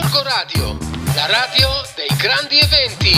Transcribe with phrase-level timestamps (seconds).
[0.00, 0.78] Gorgo Radio,
[1.16, 3.16] la radio dei grandi eventi.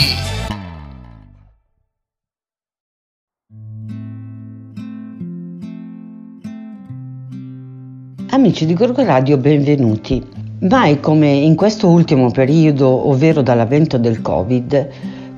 [8.31, 10.25] Amici di Gorgo Radio, benvenuti.
[10.61, 14.89] Mai come in questo ultimo periodo, ovvero dall'avvento del Covid,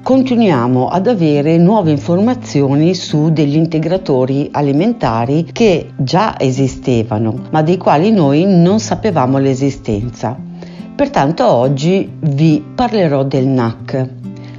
[0.02, 8.12] continuiamo ad avere nuove informazioni su degli integratori alimentari che già esistevano, ma dei quali
[8.12, 10.52] noi non sapevamo l'esistenza.
[10.96, 14.09] Pertanto oggi vi parlerò del NAC.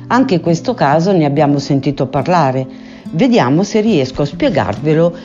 [0.09, 2.67] Anche in questo caso ne abbiamo sentito parlare.
[3.11, 5.17] Vediamo se riesco a spiegarvelo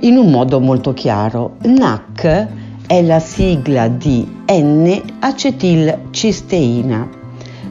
[0.00, 1.56] in un modo molto chiaro.
[1.62, 2.46] NAC
[2.86, 7.20] è la sigla di N-acetilcisteina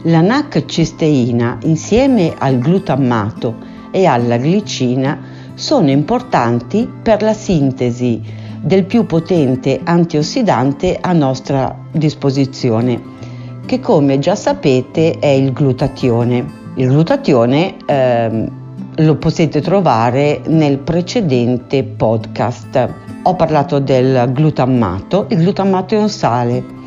[0.05, 3.55] la NAC-cisteina insieme al glutammato
[3.91, 5.19] e alla glicina
[5.53, 13.01] sono importanti per la sintesi del più potente antiossidante a nostra disposizione,
[13.65, 16.59] che come già sapete è il glutatione.
[16.75, 18.49] Il glutatione eh,
[18.95, 22.89] lo potete trovare nel precedente podcast.
[23.23, 26.79] Ho parlato del glutammato, il glutammato è un sale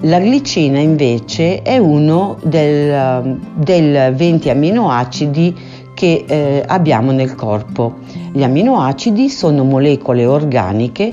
[0.00, 5.56] la glicina invece è uno del, del 20 aminoacidi
[5.96, 7.94] che eh, abbiamo nel corpo.
[8.30, 11.10] Gli aminoacidi sono molecole organiche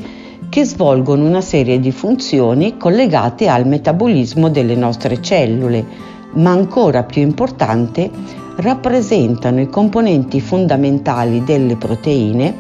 [0.49, 5.85] che svolgono una serie di funzioni collegate al metabolismo delle nostre cellule,
[6.33, 8.11] ma ancora più importante
[8.57, 12.53] rappresentano i componenti fondamentali delle proteine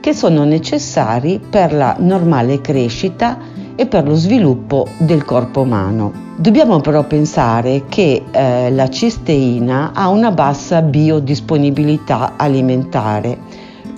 [0.00, 3.38] che sono necessari per la normale crescita
[3.80, 6.12] e per lo sviluppo del corpo umano.
[6.34, 13.38] Dobbiamo però pensare che eh, la cisteina ha una bassa biodisponibilità alimentare,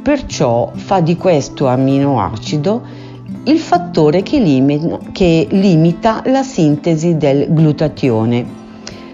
[0.03, 2.83] perciò fa di questo aminoacido
[3.45, 8.45] il fattore che, limita, che limita la sintesi del glutatione,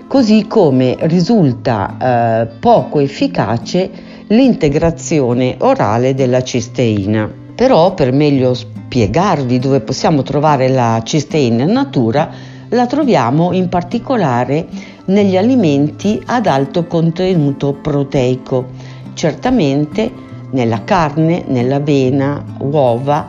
[0.08, 3.89] così come risulta eh, poco efficace
[4.27, 7.45] l'integrazione orale della cisteina.
[7.56, 12.30] Però per meglio spiegarvi dove possiamo trovare la cisteina in natura,
[12.68, 14.67] la troviamo in particolare
[15.06, 18.67] negli alimenti ad alto contenuto proteico,
[19.14, 20.12] certamente
[20.50, 23.27] nella carne, nell'avena, uova,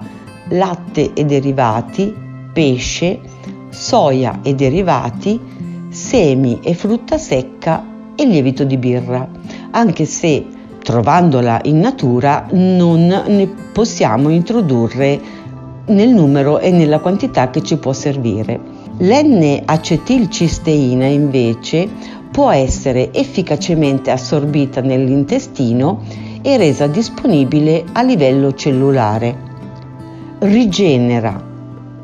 [0.50, 2.14] latte e derivati,
[2.52, 3.20] pesce,
[3.70, 5.40] soia e derivati,
[5.90, 9.26] semi e frutta secca e lievito di birra,
[9.72, 10.57] anche se
[10.88, 15.20] trovandola in natura non ne possiamo introdurre
[15.88, 18.58] nel numero e nella quantità che ci può servire.
[19.00, 21.90] L'N-acetilcisteina invece
[22.32, 26.04] può essere efficacemente assorbita nell'intestino
[26.42, 29.36] e resa disponibile a livello cellulare.
[30.40, 31.44] Rigenera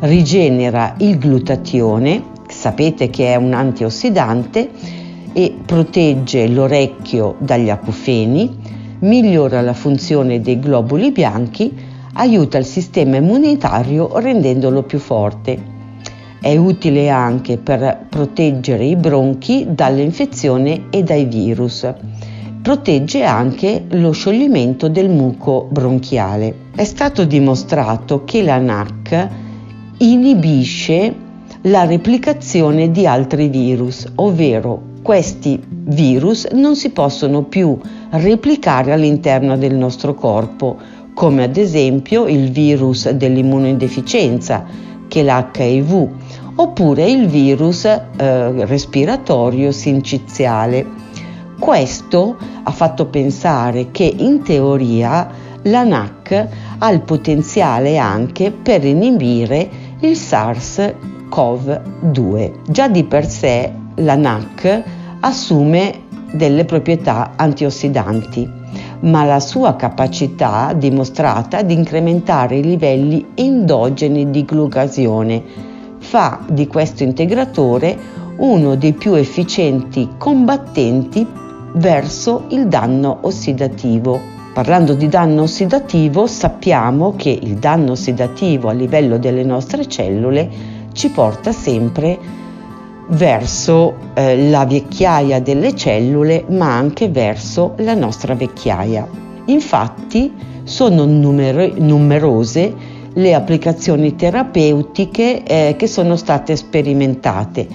[0.00, 2.32] rigenera il glutatione,
[2.64, 4.70] sapete che è un antiossidante,
[5.34, 8.56] e protegge l'orecchio dagli acufeni,
[9.00, 11.70] migliora la funzione dei globuli bianchi,
[12.14, 15.72] aiuta il sistema immunitario rendendolo più forte.
[16.40, 21.86] È utile anche per proteggere i bronchi dall'infezione e dai virus.
[22.62, 26.70] Protegge anche lo scioglimento del muco bronchiale.
[26.74, 29.28] È stato dimostrato che la NAC
[29.98, 31.23] inibisce
[31.66, 37.78] la replicazione di altri virus, ovvero questi virus non si possono più
[38.10, 40.76] replicare all'interno del nostro corpo,
[41.14, 44.64] come ad esempio il virus dell'immunodeficienza,
[45.08, 46.08] che è l'HIV,
[46.56, 50.86] oppure il virus eh, respiratorio sinciziale.
[51.58, 55.30] Questo ha fatto pensare che in teoria
[55.62, 59.70] la NAC ha il potenziale anche per inibire
[60.00, 60.16] il
[61.30, 62.52] SARS-CoV-2.
[62.68, 64.82] Già di per sé la NAC
[65.20, 66.02] assume
[66.32, 68.50] delle proprietà antiossidanti,
[69.00, 77.02] ma la sua capacità dimostrata di incrementare i livelli endogeni di glucasione fa di questo
[77.02, 77.96] integratore
[78.36, 81.26] uno dei più efficienti combattenti
[81.74, 84.32] verso il danno ossidativo.
[84.52, 90.48] Parlando di danno ossidativo, sappiamo che il danno ossidativo a livello delle nostre cellule
[90.94, 92.18] ci porta sempre
[93.08, 99.06] verso eh, la vecchiaia delle cellule ma anche verso la nostra vecchiaia.
[99.46, 100.32] Infatti
[100.62, 102.74] sono numer- numerose
[103.12, 107.66] le applicazioni terapeutiche eh, che sono state sperimentate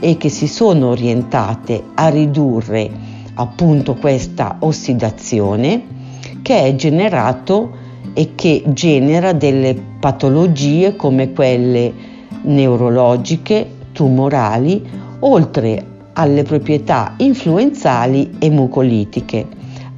[0.00, 2.90] e che si sono orientate a ridurre
[3.34, 5.98] appunto questa ossidazione
[6.42, 14.82] che è generato e che genera delle patologie come quelle neurologiche, tumorali,
[15.20, 15.84] oltre
[16.14, 19.46] alle proprietà influenzali e mucolitiche.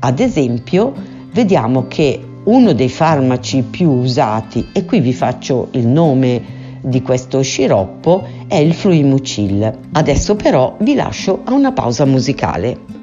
[0.00, 0.92] Ad esempio,
[1.32, 6.42] vediamo che uno dei farmaci più usati, e qui vi faccio il nome
[6.80, 9.78] di questo sciroppo, è il fluimucil.
[9.92, 13.01] Adesso però vi lascio a una pausa musicale.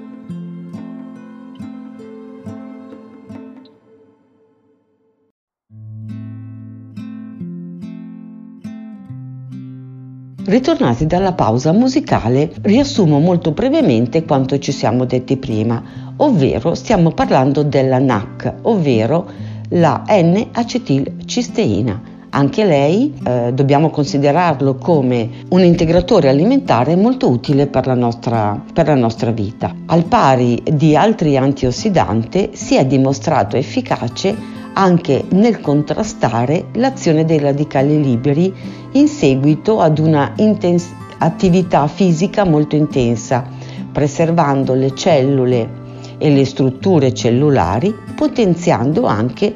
[10.50, 15.80] Ritornati dalla pausa musicale, riassumo molto brevemente quanto ci siamo detti prima,
[16.16, 19.30] ovvero stiamo parlando della NAC, ovvero
[19.69, 22.09] la N-acetilcisteina.
[22.31, 28.88] Anche lei eh, dobbiamo considerarlo come un integratore alimentare molto utile per la, nostra, per
[28.88, 29.74] la nostra vita.
[29.88, 38.02] Al pari di altri antiossidanti si è dimostrato efficace anche nel contrastare l'azione dei radicali
[38.02, 38.54] liberi
[38.92, 43.44] in seguito ad una intens- attività fisica molto intensa,
[43.92, 45.78] preservando le cellule
[46.20, 49.54] e le strutture cellulari, potenziando anche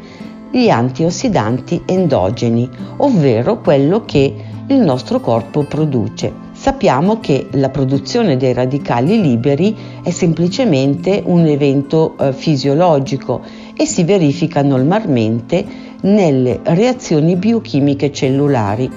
[0.56, 4.36] gli antiossidanti endogeni, ovvero quello che
[4.68, 6.32] il nostro corpo produce.
[6.52, 13.42] Sappiamo che la produzione dei radicali liberi è semplicemente un evento eh, fisiologico
[13.76, 15.66] e si verifica normalmente
[16.02, 18.88] nelle reazioni biochimiche cellulari,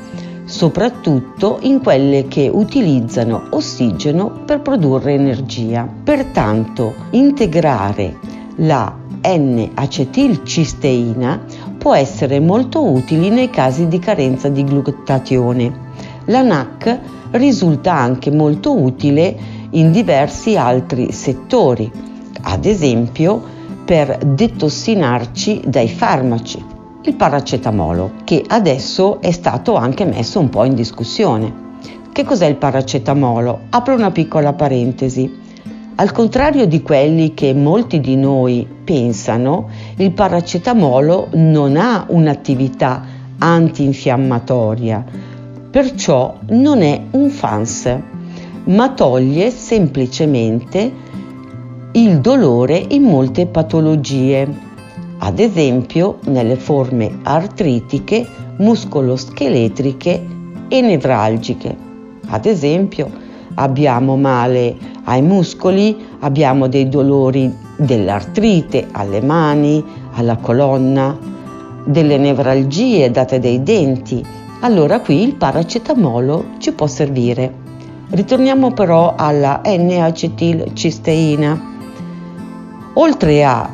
[0.44, 5.88] soprattutto in quelle che utilizzano ossigeno per produrre energia.
[6.04, 8.18] Pertanto, integrare
[8.56, 11.40] la N-acetilcisteina
[11.76, 15.72] può essere molto utile nei casi di carenza di glutatione.
[16.26, 17.00] La NAC
[17.32, 19.36] risulta anche molto utile
[19.70, 21.90] in diversi altri settori,
[22.42, 23.42] ad esempio
[23.84, 26.64] per detossinarci dai farmaci,
[27.02, 31.64] il paracetamolo, che adesso è stato anche messo un po' in discussione.
[32.12, 33.60] Che cos'è il paracetamolo?
[33.70, 35.44] Apro una piccola parentesi.
[35.98, 43.02] Al contrario di quelli che molti di noi pensano, il paracetamolo non ha un'attività
[43.38, 45.02] antinfiammatoria,
[45.70, 47.98] perciò non è un FANS,
[48.64, 50.92] ma toglie semplicemente
[51.92, 54.46] il dolore in molte patologie,
[55.16, 58.26] ad esempio nelle forme artritiche,
[58.58, 60.26] muscoloscheletriche
[60.68, 61.74] e nevralgiche.
[62.28, 63.24] Ad esempio
[63.56, 71.34] abbiamo male ai muscoli, abbiamo dei dolori dell'artrite alle mani, alla colonna,
[71.84, 74.24] delle nevralgie date dai denti.
[74.60, 77.64] Allora qui il paracetamolo ci può servire.
[78.08, 81.74] Ritorniamo però alla N-acetilcisteina
[82.94, 83.68] oltre a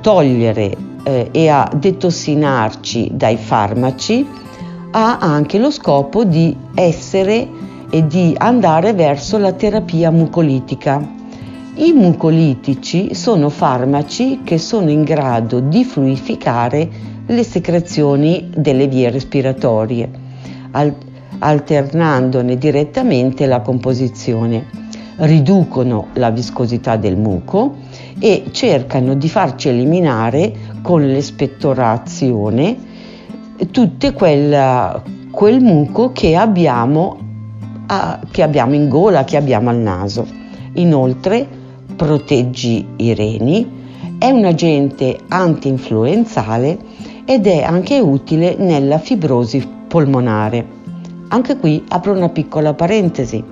[0.00, 4.26] togliere eh, e a detossinarci dai farmaci,
[4.90, 7.48] ha anche lo scopo di essere
[7.90, 11.06] e di andare verso la terapia mucolitica.
[11.76, 16.88] I mucolitici sono farmaci che sono in grado di fluificare
[17.26, 20.08] le secrezioni delle vie respiratorie,
[20.72, 20.94] al-
[21.38, 24.82] alternandone direttamente la composizione.
[25.16, 27.76] Riducono la viscosità del muco
[28.18, 30.52] e cercano di farci eliminare
[30.82, 32.92] con l'espettorazione
[33.70, 37.18] tutto quel, quel muco che abbiamo,
[37.86, 40.26] a, che abbiamo in gola, che abbiamo al naso.
[40.74, 41.46] Inoltre
[41.96, 43.82] proteggi i reni,
[44.18, 46.78] è un agente antinfluenzale
[47.24, 50.66] ed è anche utile nella fibrosi polmonare.
[51.28, 53.42] Anche qui apro una piccola parentesi.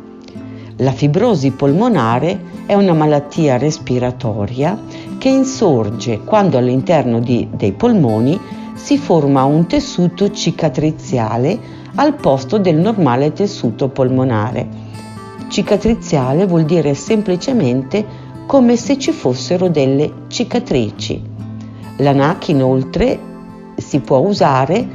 [0.77, 4.79] La fibrosi polmonare è una malattia respiratoria
[5.19, 8.39] che insorge quando all'interno di, dei polmoni
[8.75, 14.91] si forma un tessuto cicatriziale al posto del normale tessuto polmonare.
[15.49, 18.05] Cicatriziale vuol dire semplicemente
[18.47, 21.23] come se ci fossero delle cicatrici.
[21.99, 23.19] La NAC inoltre
[23.77, 24.87] si può usare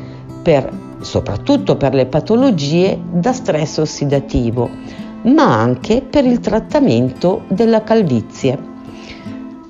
[0.42, 0.70] per,
[1.01, 4.70] soprattutto per le patologie da stress ossidativo,
[5.24, 8.75] ma anche per il trattamento della calvizie.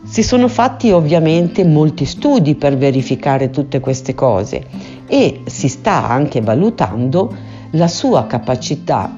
[0.04, 6.42] Si sono fatti ovviamente molti studi per verificare tutte queste cose e si sta anche
[6.42, 7.34] valutando
[7.72, 9.12] la sua capacità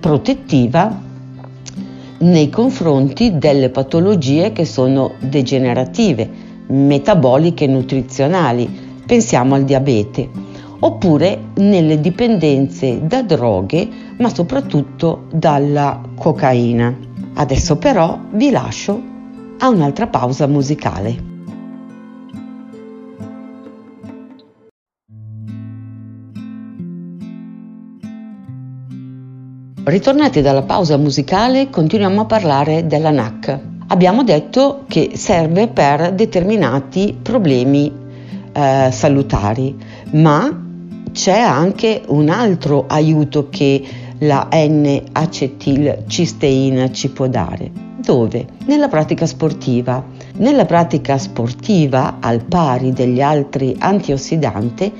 [0.00, 1.04] protettiva
[2.18, 6.28] nei confronti delle patologie che sono degenerative,
[6.68, 8.84] metaboliche e nutrizionali.
[9.06, 16.94] Pensiamo al diabete oppure nelle dipendenze da droghe, ma soprattutto dalla cocaina.
[17.34, 19.00] Adesso però vi lascio
[19.58, 21.35] a un'altra pausa musicale.
[29.88, 33.56] Ritornati dalla pausa musicale, continuiamo a parlare della NAC.
[33.86, 37.92] Abbiamo detto che serve per determinati problemi
[38.52, 39.76] eh, salutari,
[40.14, 40.64] ma
[41.12, 43.80] c'è anche un altro aiuto che
[44.18, 47.70] la N-acetilcisteina ci può dare.
[47.96, 48.44] Dove?
[48.64, 50.04] Nella pratica sportiva.
[50.38, 54.92] Nella pratica sportiva, al pari degli altri antiossidanti,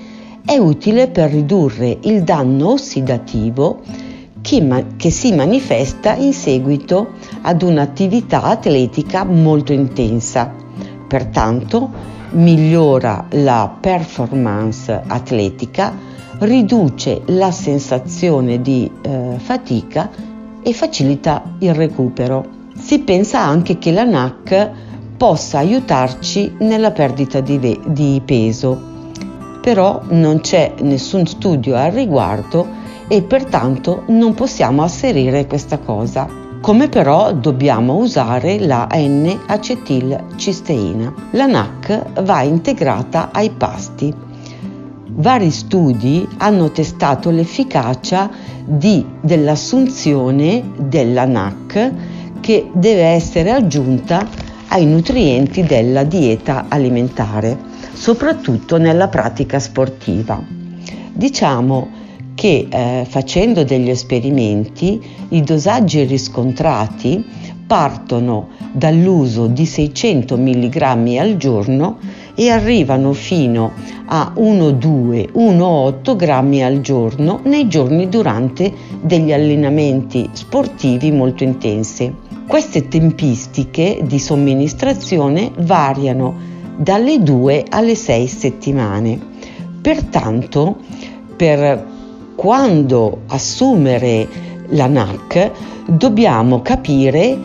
[0.45, 4.05] è utile per ridurre il danno ossidativo
[4.47, 10.55] che, ma- che si manifesta in seguito ad un'attività atletica molto intensa.
[11.09, 11.91] Pertanto
[12.31, 15.93] migliora la performance atletica,
[16.39, 20.11] riduce la sensazione di eh, fatica
[20.63, 22.45] e facilita il recupero.
[22.79, 24.71] Si pensa anche che la NAC
[25.17, 28.81] possa aiutarci nella perdita di, ve- di peso,
[29.61, 36.29] però non c'è nessun studio al riguardo e pertanto non possiamo asserire questa cosa.
[36.61, 41.15] Come però dobbiamo usare la N-acetilcisteina.
[41.33, 44.13] La NAC va integrata ai pasti.
[45.19, 48.29] Vari studi hanno testato l'efficacia
[48.65, 51.93] di, dell'assunzione della NAC
[52.41, 54.27] che deve essere aggiunta
[54.69, 57.57] ai nutrienti della dieta alimentare,
[57.93, 60.43] soprattutto nella pratica sportiva.
[61.13, 61.96] Diciamo
[62.37, 65.01] che eh, facendo degli esperimenti
[65.31, 67.25] i dosaggi riscontrati
[67.67, 71.97] partono dall'uso di 600 mg al giorno
[72.37, 73.73] e arrivano fino
[74.05, 82.15] a 1,2-1,8 grammi al giorno nei giorni durante degli allenamenti sportivi molto intensi.
[82.47, 86.35] Queste tempistiche di somministrazione variano
[86.77, 89.19] dalle 2 alle 6 settimane.
[89.81, 90.77] Pertanto,
[91.35, 91.95] per
[92.37, 94.29] quando assumere
[94.69, 95.51] la NAC
[95.87, 97.37] dobbiamo capire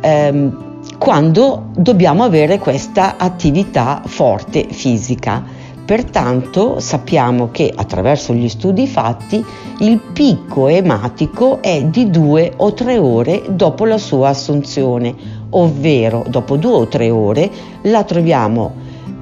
[0.00, 0.66] ehm,
[0.96, 5.56] quando dobbiamo avere questa attività forte fisica.
[5.84, 9.42] Pertanto sappiamo che attraverso gli studi fatti
[9.78, 15.14] il picco ematico è di due o tre ore dopo la sua assunzione,
[15.50, 17.50] ovvero dopo due o tre ore
[17.82, 18.74] la troviamo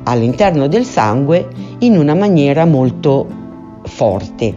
[0.05, 1.49] all'interno del sangue
[1.81, 3.27] in una maniera molto
[3.85, 4.55] forte.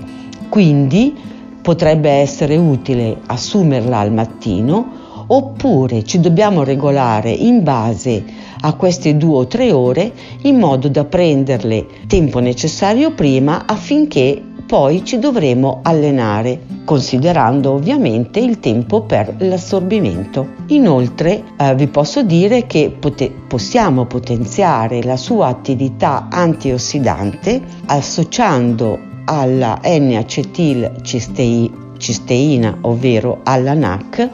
[0.50, 1.15] Quindi
[1.62, 8.24] potrebbe essere utile assumerla al mattino oppure ci dobbiamo regolare in base
[8.62, 10.12] a queste due o tre ore
[10.44, 18.60] in modo da prenderle tempo necessario prima affinché poi ci dovremo allenare, considerando ovviamente il
[18.60, 20.50] tempo per l'assorbimento.
[20.68, 29.79] Inoltre eh, vi posso dire che pot- possiamo potenziare la sua attività antiossidante associando alla
[29.83, 34.27] N-acetilcisteina, ovvero alla NAC,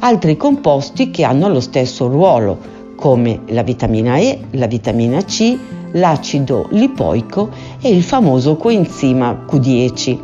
[0.00, 2.58] altri composti che hanno lo stesso ruolo,
[2.94, 5.56] come la vitamina E, la vitamina C,
[5.92, 7.48] l'acido lipoico
[7.80, 10.18] e il famoso coenzima Q10.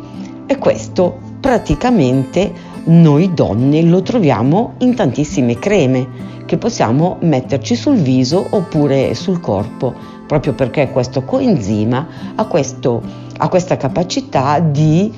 [0.45, 8.45] E questo praticamente noi donne lo troviamo in tantissime creme che possiamo metterci sul viso
[8.51, 9.95] oppure sul corpo,
[10.27, 15.11] proprio perché questo coenzima ha questo ha questa capacità di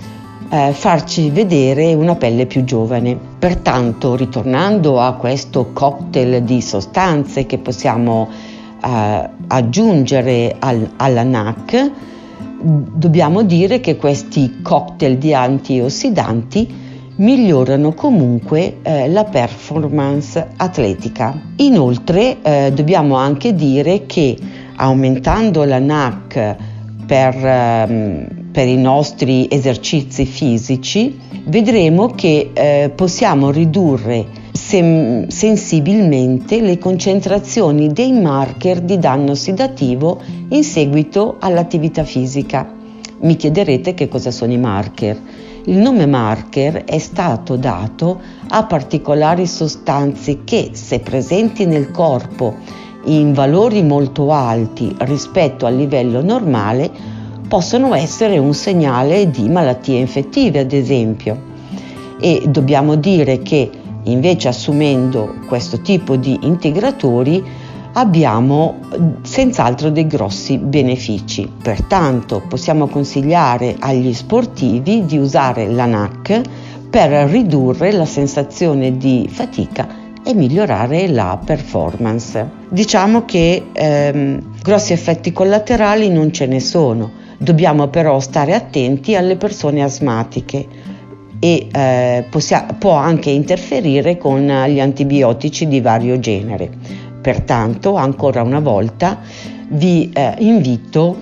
[0.50, 3.17] eh, farci vedere una pelle più giovane.
[3.38, 8.29] Pertanto, ritornando a questo cocktail di sostanze che possiamo
[8.83, 11.91] eh, aggiungere al, alla NAC,
[12.59, 16.86] dobbiamo dire che questi cocktail di antiossidanti
[17.17, 21.39] migliorano comunque eh, la performance atletica.
[21.57, 24.38] Inoltre eh, dobbiamo anche dire che
[24.75, 26.55] aumentando la NAC
[27.08, 36.78] per, ehm, per, i nostri esercizi fisici, vedremo che eh, possiamo ridurre sem- sensibilmente le
[36.78, 42.76] concentrazioni dei marker di danno ossidativo in seguito all'attività fisica.
[43.22, 45.18] Mi chiederete che cosa sono i marker.
[45.66, 52.56] Il nome marker è stato dato a particolari sostanze che, se presenti nel corpo
[53.08, 56.90] in valori molto alti rispetto al livello normale
[57.48, 61.56] possono essere un segnale di malattie infettive, ad esempio.
[62.20, 63.70] E dobbiamo dire che
[64.04, 67.44] invece assumendo questo tipo di integratori
[67.94, 68.76] abbiamo
[69.22, 71.50] senz'altro dei grossi benefici.
[71.62, 76.42] Pertanto possiamo consigliare agli sportivi di usare la NAC
[76.90, 79.97] per ridurre la sensazione di fatica
[80.27, 82.46] e migliorare la performance.
[82.67, 89.38] Diciamo che ehm, grossi effetti collaterali non ce ne sono, dobbiamo però stare attenti alle
[89.38, 90.67] persone asmatiche.
[91.39, 96.67] e eh, possia- può anche interferire con gli antibiotici di vario genere.
[97.22, 99.19] Pertanto, ancora una volta,
[99.69, 101.15] vi eh, invito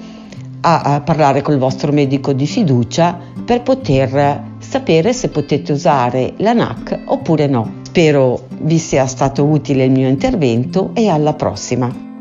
[0.61, 6.53] a, a parlare col vostro medico di fiducia per poter sapere se potete usare la
[6.53, 7.83] NAC oppure no.
[7.95, 12.14] Spero vi sia stato utile il mio intervento e alla prossima.